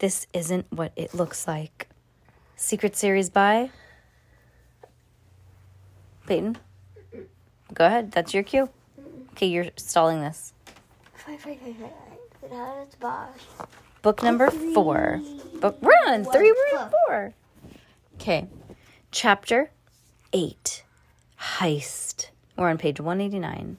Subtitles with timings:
[0.00, 1.86] This isn't what it looks like.
[2.56, 3.68] Secret series by
[6.26, 6.56] Peyton.
[7.74, 8.10] Go ahead.
[8.10, 8.70] That's your cue.
[9.32, 10.54] Okay, you're stalling this.
[14.00, 15.20] Book number four.
[15.60, 16.50] Book we're on three.
[16.50, 17.34] We're on four.
[18.14, 18.48] Okay,
[19.10, 19.70] chapter
[20.32, 20.82] eight.
[21.38, 22.30] Heist.
[22.56, 23.76] We're on page 189.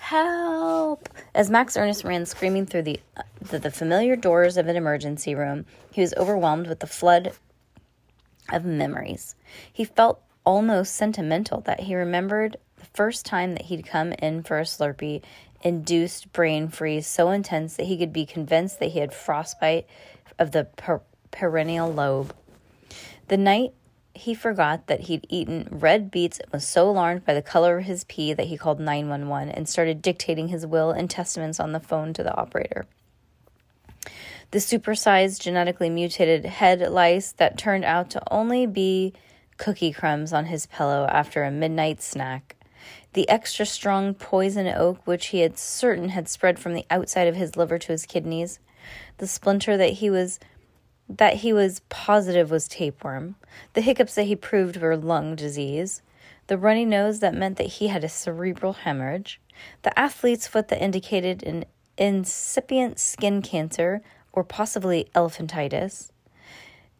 [0.00, 1.08] Help!
[1.34, 5.34] As Max Ernest ran screaming through the, uh, the, the familiar doors of an emergency
[5.34, 7.32] room, he was overwhelmed with the flood
[8.50, 9.36] of memories.
[9.72, 14.58] He felt almost sentimental that he remembered the first time that he'd come in for
[14.58, 15.22] a Slurpee
[15.62, 19.86] induced brain freeze so intense that he could be convinced that he had frostbite
[20.38, 22.34] of the per- perennial lobe.
[23.28, 23.74] The night
[24.14, 27.84] he forgot that he'd eaten red beets and was so alarmed by the color of
[27.84, 31.80] his pee that he called 911 and started dictating his will and testaments on the
[31.80, 32.86] phone to the operator.
[34.50, 39.12] The supersized, genetically mutated head lice that turned out to only be
[39.58, 42.56] cookie crumbs on his pillow after a midnight snack.
[43.12, 47.36] The extra strong poison oak, which he had certain had spread from the outside of
[47.36, 48.58] his liver to his kidneys.
[49.18, 50.40] The splinter that he was
[51.18, 53.34] that he was positive was tapeworm,
[53.74, 56.02] the hiccups that he proved were lung disease,
[56.46, 59.40] the runny nose that meant that he had a cerebral hemorrhage,
[59.82, 61.64] the athlete's foot that indicated an
[61.96, 64.02] incipient skin cancer
[64.32, 66.10] or possibly elephantitis.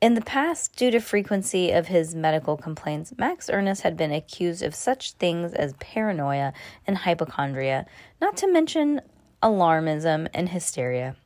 [0.00, 4.62] In the past, due to frequency of his medical complaints, Max Ernest had been accused
[4.62, 6.52] of such things as paranoia
[6.86, 7.86] and hypochondria,
[8.20, 9.02] not to mention
[9.42, 11.16] alarmism and hysteria.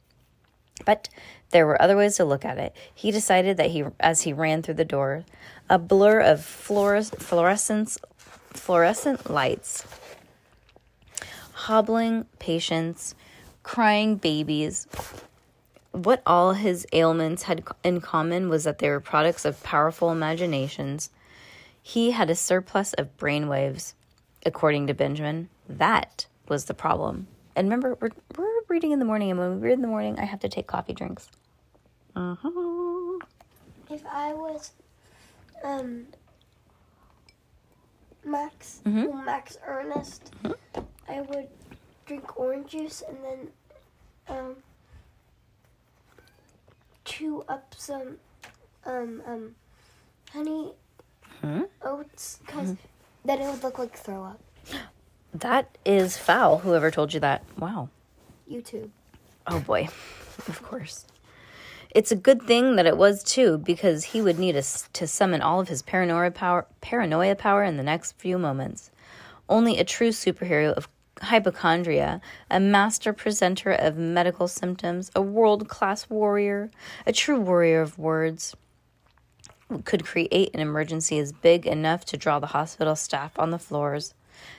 [0.85, 1.09] But
[1.51, 2.75] there were other ways to look at it.
[2.95, 5.25] He decided that he, as he ran through the door,
[5.71, 7.99] a blur of fluores- fluorescence,
[8.53, 9.87] fluorescent lights,
[11.53, 13.15] hobbling patients,
[13.63, 14.87] crying babies.
[15.93, 21.11] What all his ailments had in common was that they were products of powerful imaginations.
[21.81, 23.95] He had a surplus of brainwaves,
[24.45, 25.49] according to Benjamin.
[25.69, 27.29] That was the problem.
[27.57, 30.19] And remember, we're, we're reading in the morning, and when we read in the morning,
[30.19, 31.29] I have to take coffee drinks.
[32.17, 33.19] Uh-huh.
[33.91, 34.73] If I was
[35.63, 36.07] um
[38.25, 39.25] Max Mhm.
[39.25, 40.33] Max Ernest,
[41.09, 41.49] I would
[42.07, 43.49] drink orange juice and then
[44.29, 44.57] um
[47.05, 48.17] chew up some
[48.87, 49.55] um um
[50.33, 50.73] honey
[51.41, 51.63] Hmm?
[51.83, 52.75] oats because
[53.25, 54.41] then it would look like throw up.
[55.35, 57.43] That is foul, whoever told you that.
[57.59, 57.89] Wow.
[58.51, 58.91] YouTube.
[59.47, 59.89] Oh boy,
[60.49, 61.07] of course.
[61.91, 65.43] It's a good thing that it was too, because he would need us to summon
[65.43, 68.91] all of his paranoia power, paranoia power in the next few moments.
[69.49, 70.89] Only a true superhero of
[71.21, 76.71] hypochondria, a master presenter of medical symptoms, a world class warrior,
[77.07, 78.57] a true warrior of words,
[79.85, 84.15] could create an emergency as big enough to draw the hospital staff on the floors.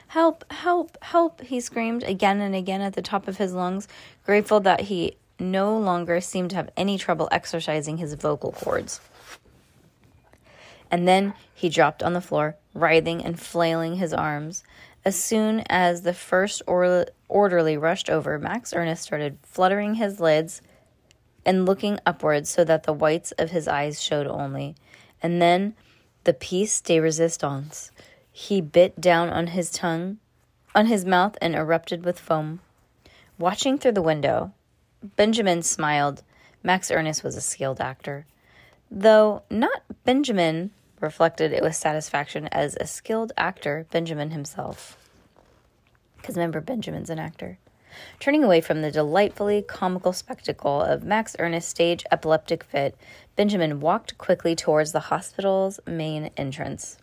[0.07, 3.87] Help, help, help, he screamed again and again at the top of his lungs,
[4.25, 9.01] grateful that he no longer seemed to have any trouble exercising his vocal cords.
[10.89, 14.63] And then he dropped on the floor, writhing and flailing his arms.
[15.03, 20.61] As soon as the first or- orderly rushed over, Max Ernest started fluttering his lids
[21.45, 24.75] and looking upwards so that the whites of his eyes showed only.
[25.21, 25.75] And then
[26.23, 27.91] the piece de resistance.
[28.37, 30.17] He bit down on his tongue,
[30.75, 32.59] on his mouth, and erupted with foam.
[33.39, 34.51] Watching through the window,
[35.15, 36.21] Benjamin smiled.
[36.61, 38.25] Max Ernest was a skilled actor.
[38.91, 44.97] Though not Benjamin reflected it with satisfaction as a skilled actor, Benjamin himself.
[46.17, 47.57] Because remember, Benjamin's an actor.
[48.19, 52.97] Turning away from the delightfully comical spectacle of Max Ernest's stage epileptic fit,
[53.37, 56.97] Benjamin walked quickly towards the hospital's main entrance.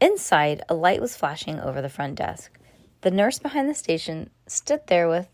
[0.00, 2.58] Inside, a light was flashing over the front desk.
[3.00, 5.28] The nurse behind the station stood there with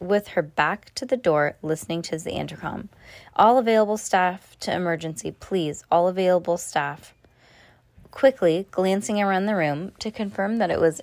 [0.00, 2.90] with her back to the door, listening to the intercom.
[3.36, 5.84] All available staff to emergency, please.
[5.90, 7.14] All available staff.
[8.10, 11.00] Quickly glancing around the room to confirm that it was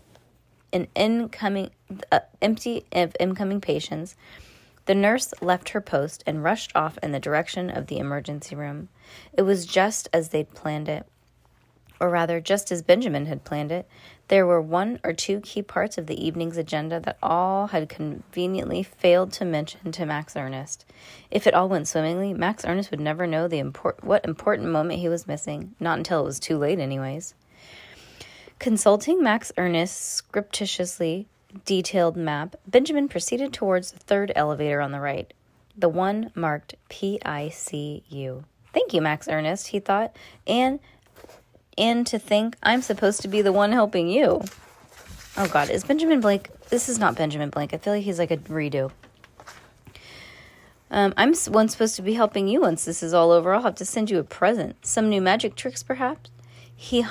[0.72, 1.72] an incoming
[2.12, 4.16] uh, empty of incoming patients,
[4.86, 8.90] The nurse left her post and rushed off in the direction of the emergency room.
[9.34, 11.06] It was just as they'd planned it,
[12.02, 13.88] or rather, just as Benjamin had planned it.
[14.28, 18.82] There were one or two key parts of the evening's agenda that all had conveniently
[18.82, 20.84] failed to mention to Max Ernest.
[21.30, 25.00] If it all went swimmingly, Max Ernest would never know the import- what important moment
[25.00, 27.36] he was missing, not until it was too late, anyways.
[28.58, 31.28] Consulting Max Ernest's scriptitiously
[31.66, 35.32] detailed map, Benjamin proceeded towards the third elevator on the right,
[35.78, 38.44] the one marked PICU.
[38.74, 40.16] Thank you, Max Ernest, he thought,
[40.48, 40.80] and
[41.78, 44.42] and to think I'm supposed to be the one helping you.
[45.38, 46.50] Oh God, is Benjamin Blake?
[46.70, 47.74] This is not Benjamin Blake.
[47.74, 48.92] I feel like he's like a redo.
[50.90, 53.54] Um, I'm one supposed to be helping you once this is all over.
[53.54, 54.86] I'll have to send you a present.
[54.86, 56.30] Some new magic tricks, perhaps?
[56.76, 57.06] He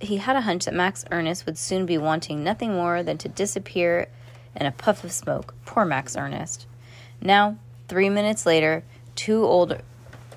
[0.00, 3.28] he had a hunch that Max Ernest would soon be wanting nothing more than to
[3.28, 4.08] disappear
[4.56, 5.54] in a puff of smoke.
[5.66, 6.66] Poor Max Ernest.
[7.20, 7.58] Now,
[7.88, 8.84] three minutes later,
[9.14, 9.80] two old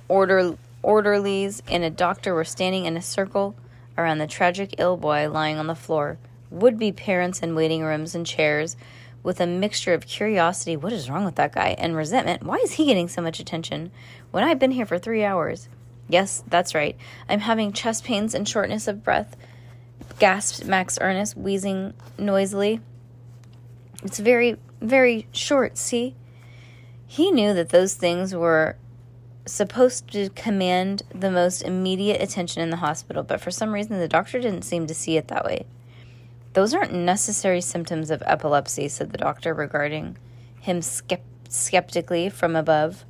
[0.08, 3.56] order, orderlies and a doctor were standing in a circle
[3.98, 6.18] around the tragic ill boy lying on the floor.
[6.50, 8.76] Would be parents in waiting rooms and chairs
[9.24, 12.74] with a mixture of curiosity what is wrong with that guy and resentment why is
[12.74, 13.92] he getting so much attention
[14.32, 15.70] when I've been here for three hours?
[16.10, 16.98] Yes, that's right.
[17.30, 19.38] I'm having chest pains and shortness of breath,
[20.20, 22.82] gasped Max Ernest, wheezing noisily.
[24.04, 26.16] It's very, very short, see?
[27.08, 28.76] He knew that those things were
[29.52, 34.08] supposed to command the most immediate attention in the hospital, but for some reason the
[34.08, 35.66] doctor didn't seem to see it that way.
[36.54, 40.18] Those aren't necessary symptoms of epilepsy, said the doctor, regarding
[40.60, 43.06] him skeptically from above.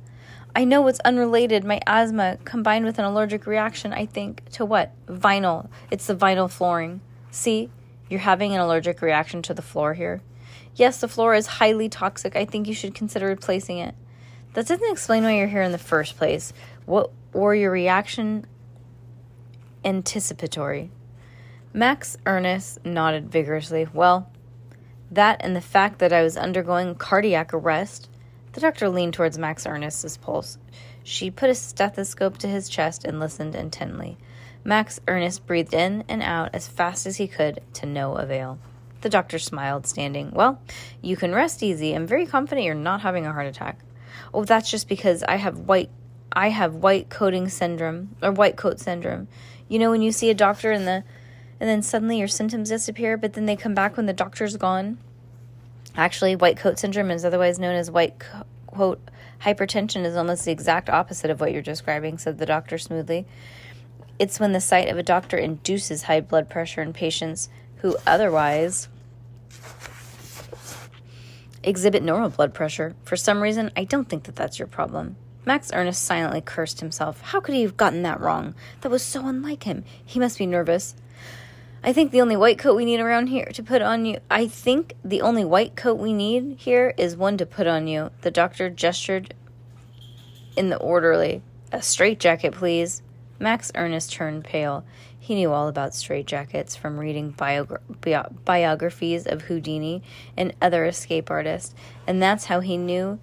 [0.54, 1.64] I know it's unrelated.
[1.64, 4.92] My asthma combined with an allergic reaction, I think, to what?
[5.06, 5.68] Vinyl.
[5.90, 7.00] It's the vinyl flooring.
[7.30, 7.70] See,
[8.10, 10.20] you're having an allergic reaction to the floor here.
[10.74, 12.36] Yes, the floor is highly toxic.
[12.36, 13.94] I think you should consider replacing it.
[14.54, 16.52] That doesn't explain why you're here in the first place.
[16.84, 18.46] What were your reaction
[19.84, 20.90] anticipatory?
[21.72, 23.88] Max Ernest nodded vigorously.
[23.92, 24.30] Well,
[25.10, 28.08] that and the fact that I was undergoing cardiac arrest
[28.52, 30.58] the doctor leaned towards Max Ernest's pulse.
[31.02, 34.18] She put a stethoscope to his chest and listened intently.
[34.62, 38.58] Max Ernest breathed in and out as fast as he could, to no avail.
[39.00, 40.30] The doctor smiled, standing.
[40.32, 40.60] Well,
[41.00, 41.94] you can rest easy.
[41.94, 43.78] I'm very confident you're not having a heart attack.
[44.32, 45.90] Oh, that's just because I have white
[46.34, 49.28] I have white coating syndrome or white coat syndrome.
[49.68, 51.04] You know when you see a doctor and the
[51.60, 54.98] and then suddenly your symptoms disappear, but then they come back when the doctor's gone?
[55.94, 58.18] Actually, white coat syndrome is otherwise known as white
[58.66, 59.00] coat
[59.42, 63.26] hypertension is almost the exact opposite of what you're describing, said the doctor smoothly.
[64.18, 68.88] It's when the sight of a doctor induces high blood pressure in patients who otherwise
[71.62, 72.94] exhibit normal blood pressure.
[73.04, 75.16] For some reason, I don't think that that's your problem.
[75.44, 77.20] Max Ernest silently cursed himself.
[77.20, 78.54] How could he have gotten that wrong?
[78.82, 79.84] That was so unlike him.
[80.04, 80.94] He must be nervous.
[81.82, 84.18] I think the only white coat we need around here to put on you.
[84.30, 88.10] I think the only white coat we need here is one to put on you.
[88.20, 89.34] The doctor gestured
[90.56, 91.42] in the orderly.
[91.72, 93.02] A straitjacket, please.
[93.40, 94.84] Max Ernest turned pale.
[95.22, 100.02] He knew all about straitjackets from reading biogra- bi- biographies of Houdini
[100.36, 101.76] and other escape artists,
[102.08, 103.20] and that's how he knew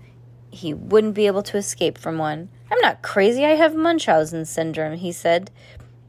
[0.49, 2.47] he wouldn't be able to escape from one.
[2.71, 5.51] I'm not crazy, I have Munchausen syndrome, he said,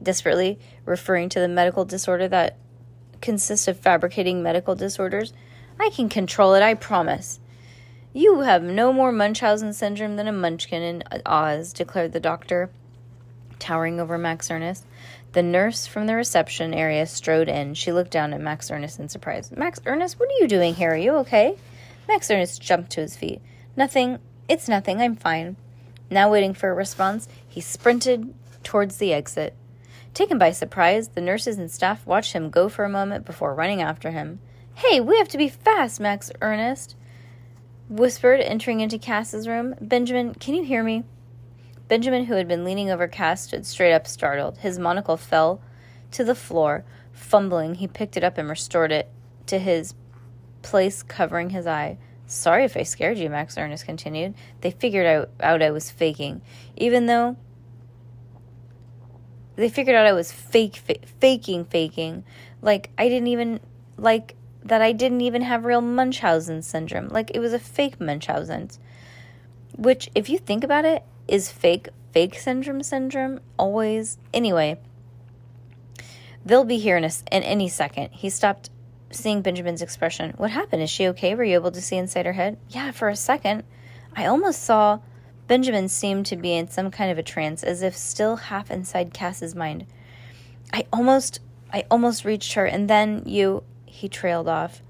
[0.01, 2.55] desperately referring to the medical disorder that
[3.19, 5.33] consists of fabricating medical disorders.
[5.77, 7.41] I can control it, I promise.
[8.13, 12.69] You have no more Munchausen syndrome than a munchkin in Oz, declared the doctor,
[13.59, 14.85] towering over Max Ernest.
[15.33, 17.73] The nurse from the reception area strode in.
[17.73, 19.51] She looked down at Max Ernest in surprise.
[19.51, 20.91] Max Ernest, what are you doing here?
[20.91, 21.55] Are you okay?
[22.07, 23.41] Max Ernest jumped to his feet.
[23.75, 24.19] Nothing.
[24.49, 24.99] It's nothing.
[24.99, 25.55] I'm fine.
[26.09, 28.33] Now, waiting for a response, he sprinted
[28.63, 29.55] towards the exit.
[30.13, 33.81] Taken by surprise, the nurses and staff watched him go for a moment before running
[33.81, 34.39] after him.
[34.75, 36.95] Hey, we have to be fast, Max Ernest
[37.91, 39.75] whispered, entering into Cass's room.
[39.81, 41.03] Benjamin, can you hear me?
[41.91, 44.59] Benjamin, who had been leaning over Cass, stood straight up, startled.
[44.59, 45.61] His monocle fell
[46.11, 46.85] to the floor.
[47.11, 49.11] Fumbling, he picked it up and restored it
[49.47, 49.93] to his
[50.61, 51.97] place, covering his eye.
[52.25, 54.35] Sorry if I scared you, Max Ernest continued.
[54.61, 56.41] They figured out, out I was faking.
[56.77, 57.35] Even though
[59.57, 62.23] they figured out I was fake, fa- faking, faking.
[62.61, 63.59] Like I didn't even
[63.97, 64.81] like that.
[64.81, 67.09] I didn't even have real Munchausen syndrome.
[67.09, 68.69] Like it was a fake Munchausen,
[69.75, 71.89] which, if you think about it, is fake.
[72.11, 74.17] Fake syndrome syndrome always.
[74.33, 74.77] Anyway,
[76.45, 78.09] they'll be here in a, in any second.
[78.11, 78.69] He stopped
[79.11, 80.33] seeing Benjamin's expression.
[80.35, 80.81] What happened?
[80.81, 81.33] Is she okay?
[81.33, 82.57] Were you able to see inside her head?
[82.69, 83.63] Yeah, for a second.
[84.13, 84.99] I almost saw
[85.47, 89.13] Benjamin seem to be in some kind of a trance, as if still half inside
[89.13, 89.85] Cass's mind.
[90.73, 91.39] I almost
[91.73, 94.81] I almost reached her, and then you he trailed off.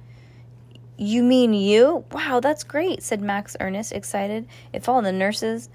[0.97, 2.05] You mean you?
[2.11, 4.47] Wow, that's great, said Max Ernest, excited.
[4.73, 5.69] If all the nurses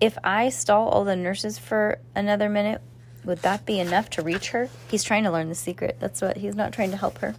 [0.00, 2.80] if I stall all the nurses for another minute,
[3.24, 4.68] would that be enough to reach her?
[4.88, 5.96] He's trying to learn the secret.
[5.98, 7.34] That's what he's not trying to help her.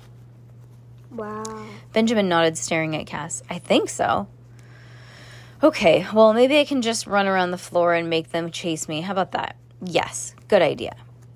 [1.11, 1.67] Wow.
[1.93, 3.43] Benjamin nodded, staring at Cass.
[3.49, 4.27] I think so.
[5.63, 9.01] Okay, well, maybe I can just run around the floor and make them chase me.
[9.01, 9.55] How about that?
[9.81, 10.95] Yes, good idea.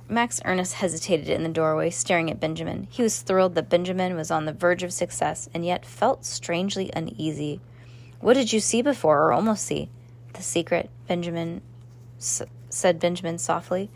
[0.09, 2.88] Max Ernest hesitated in the doorway, staring at Benjamin.
[2.89, 6.89] He was thrilled that Benjamin was on the verge of success, and yet felt strangely
[6.95, 7.61] uneasy.
[8.19, 9.89] What did you see before, or almost see?
[10.33, 11.62] The secret, Benjamin
[12.17, 13.89] s- said Benjamin softly.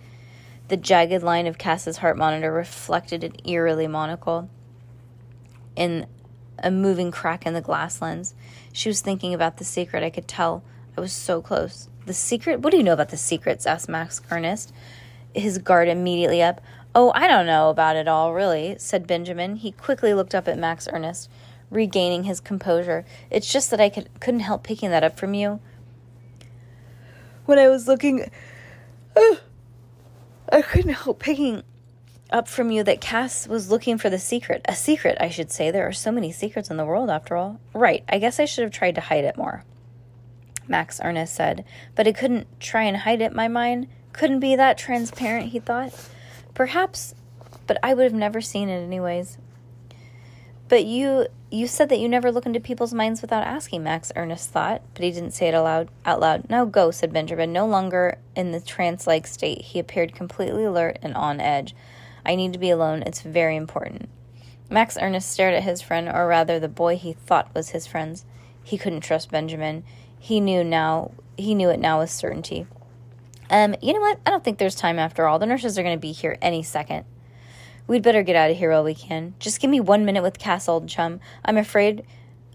[0.68, 4.50] The jagged line of Cass's heart monitor reflected an eerily monocle
[5.76, 6.08] in
[6.60, 8.34] a moving crack in the glass lens.
[8.72, 10.04] She was thinking about the secret.
[10.04, 10.64] I could tell.
[10.98, 11.90] I was so close.
[12.06, 12.62] The secret?
[12.62, 13.66] What do you know about the secrets?
[13.66, 14.74] asked Max Ernest,
[15.34, 16.62] his guard immediately up.
[16.96, 19.56] Oh, I don't know about it all, really, said Benjamin.
[19.58, 21.30] He quickly looked up at Max Ernest,
[21.72, 23.04] regaining his composure.
[23.32, 25.60] It's just that I could, couldn't help picking that up from you.
[27.46, 28.30] When I was looking.
[29.16, 29.36] Uh,
[30.52, 31.64] I couldn't help picking
[32.32, 34.62] up from you that Cass was looking for the secret.
[34.66, 35.72] A secret, I should say.
[35.72, 37.60] There are so many secrets in the world, after all.
[37.74, 39.64] Right, I guess I should have tried to hide it more.
[40.68, 43.88] Max Ernest said, but I couldn't try and hide it, my mind.
[44.14, 45.94] Couldn't be that transparent, he thought.
[46.54, 47.16] Perhaps,
[47.68, 49.38] but I would have never seen it anyways.
[50.74, 54.50] But you you said that you never look into people's minds without asking, Max Ernest
[54.50, 56.50] thought, but he didn't say it aloud out loud.
[56.50, 59.62] Now go, said Benjamin, no longer in the trance like state.
[59.62, 61.76] He appeared completely alert and on edge.
[62.26, 63.04] I need to be alone.
[63.04, 64.10] It's very important.
[64.68, 68.26] Max Ernest stared at his friend, or rather the boy he thought was his friend's.
[68.64, 69.84] He couldn't trust Benjamin.
[70.18, 72.66] He knew now he knew it now with certainty.
[73.52, 74.20] Um, you know what?
[74.26, 75.38] I don't think there's time after all.
[75.38, 77.06] The nurses are gonna be here any second.
[77.86, 79.36] We'd better get out of here while we can.
[79.40, 81.20] Just give me one minute with Cass, old chum.
[81.44, 82.06] I'm afraid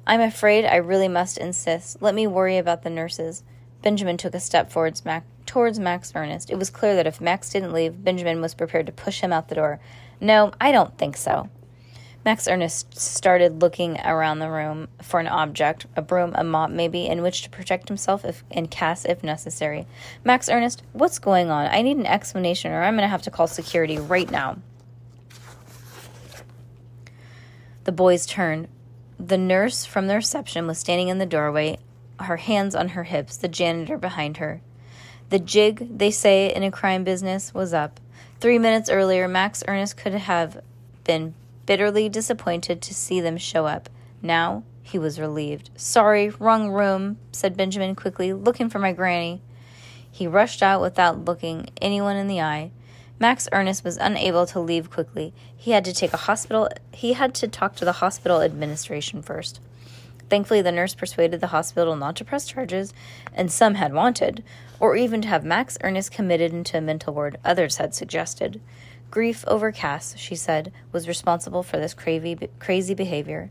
[0.06, 2.00] I'm afraid I really must insist.
[2.00, 3.44] Let me worry about the nurses.
[3.82, 6.50] Benjamin took a step forwards Mac, towards Max Ernest.
[6.50, 9.48] It was clear that if Max didn't leave, Benjamin was prepared to push him out
[9.48, 9.80] the door.
[10.18, 11.50] No, I don't think so.
[12.24, 17.06] Max Ernest started looking around the room for an object, a broom, a mop, maybe,
[17.06, 19.86] in which to protect himself if, and Cass if necessary.
[20.24, 21.66] Max Ernest, what's going on?
[21.66, 24.56] I need an explanation, or I'm going to have to call security right now.
[27.88, 28.68] The boys turned.
[29.18, 31.78] The nurse from the reception was standing in the doorway,
[32.20, 34.60] her hands on her hips, the janitor behind her.
[35.30, 37.98] The jig, they say in a crime business, was up.
[38.40, 40.62] Three minutes earlier, Max Ernest could have
[41.04, 41.32] been
[41.64, 43.88] bitterly disappointed to see them show up.
[44.20, 45.70] Now he was relieved.
[45.74, 49.40] Sorry, wrong room, said Benjamin quickly, looking for my granny.
[50.10, 52.70] He rushed out without looking anyone in the eye.
[53.20, 55.32] Max Ernest was unable to leave quickly.
[55.56, 59.60] He had to take a hospital he had to talk to the hospital administration first.
[60.30, 62.92] Thankfully the nurse persuaded the hospital not to press charges,
[63.32, 64.44] and some had wanted,
[64.78, 68.60] or even to have Max Ernest committed into a mental ward, others had suggested.
[69.10, 73.50] Grief over Cass, she said, was responsible for this crazy, crazy behavior.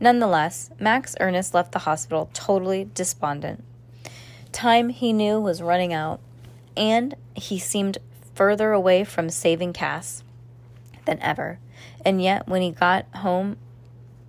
[0.00, 3.62] Nonetheless, Max Ernest left the hospital totally despondent.
[4.52, 6.20] Time, he knew, was running out,
[6.76, 7.98] and he seemed
[8.36, 10.22] further away from saving Cass
[11.04, 11.58] than ever.
[12.04, 13.56] And yet, when he got home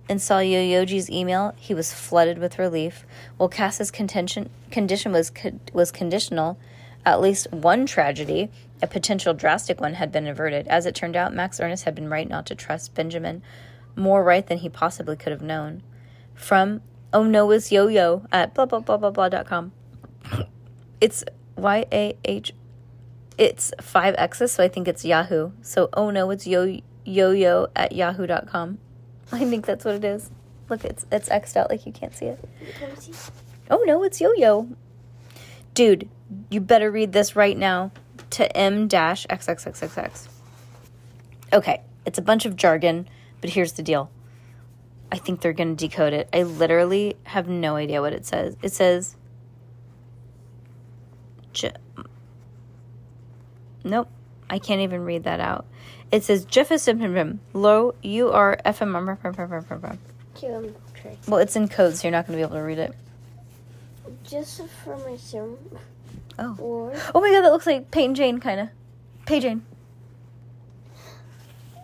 [0.08, 3.04] and saw Yo-Yoji's email, he was flooded with relief.
[3.36, 5.30] While Cass's contention, condition was
[5.72, 6.58] was conditional,
[7.04, 8.50] at least one tragedy,
[8.80, 10.66] a potential drastic one, had been averted.
[10.68, 13.42] As it turned out, Max Ernest had been right not to trust Benjamin,
[13.94, 15.82] more right than he possibly could have known.
[16.34, 16.80] From
[17.12, 19.72] Oh No It's Yo Yo at blah blah blah blah blah dot com.
[21.00, 21.24] It's
[21.56, 22.52] Y A H
[23.38, 25.52] it's five X's, so I think it's Yahoo.
[25.62, 28.78] So oh no, it's yo yo at yahoo.com.
[29.32, 30.30] I think that's what it is.
[30.68, 32.44] Look, it's it's X'd out like you can't see it.
[33.70, 34.68] Oh no, it's yo yo.
[35.74, 36.08] Dude,
[36.50, 37.92] you better read this right now
[38.30, 40.28] to M dash XXXXX.
[41.52, 43.08] Okay, it's a bunch of jargon,
[43.40, 44.10] but here's the deal.
[45.10, 46.28] I think they're going to decode it.
[46.32, 48.56] I literally have no idea what it says.
[48.62, 49.16] It says.
[53.84, 54.08] Nope.
[54.50, 55.66] I can't even read that out.
[56.10, 59.18] It says Jefferson low U R F M M.
[61.26, 62.94] Well, it's in code, so you're not going to be able to read it.
[64.24, 65.56] Just for my sim.
[66.38, 66.56] Oh.
[66.58, 68.68] Or Oh my god, that looks like Paint Jane, kind of.
[69.26, 69.64] Pay Jane.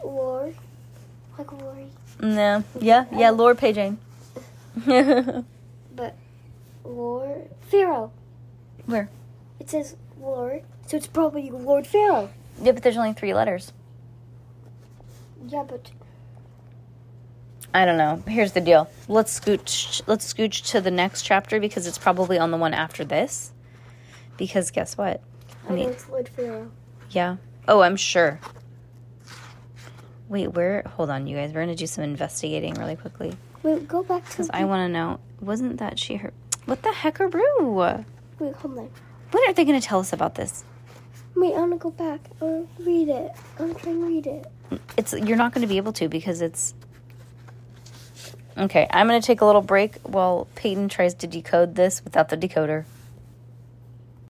[0.02, 0.52] or
[1.36, 1.86] like Lori.
[2.20, 2.62] No.
[2.80, 3.34] Yeah, yeah, oh.
[3.34, 3.98] Lord Pay Jane.
[5.96, 6.16] But
[6.84, 8.10] Lord Pharaoh.
[8.86, 9.08] Where?
[9.60, 12.30] It says Lord, so it's probably Lord Pharaoh.
[12.62, 13.72] Yeah, but there's only three letters.
[15.46, 15.90] Yeah, but
[17.72, 18.22] I don't know.
[18.28, 18.88] Here's the deal.
[19.08, 20.02] Let's scooch.
[20.06, 23.52] Let's scooch to the next chapter because it's probably on the one after this.
[24.36, 25.20] Because guess what?
[25.68, 26.70] I know it's Lord Pharaoh.
[27.10, 27.36] Yeah.
[27.66, 28.40] Oh, I'm sure.
[30.28, 30.82] Wait, where?
[30.96, 31.52] Hold on, you guys.
[31.52, 34.30] We're gonna do some investigating really quickly Wait, go back to.
[34.30, 35.20] because I want to know.
[35.40, 36.16] Wasn't that she?
[36.16, 36.32] Her?
[36.66, 38.04] What the heck heckaroo?
[38.38, 38.90] Wait, hold on.
[39.30, 40.64] When are they gonna tell us about this?
[41.36, 42.20] Wait, I want to go back.
[42.40, 43.32] I want to read it.
[43.58, 44.46] I want to read it.
[44.96, 46.74] It's you're not gonna be able to because it's.
[48.56, 52.36] Okay, I'm gonna take a little break while Peyton tries to decode this without the
[52.36, 52.84] decoder.